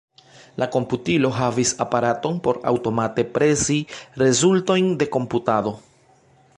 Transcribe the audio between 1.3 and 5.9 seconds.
havis aparaton por aŭtomate presi rezultojn de komputado.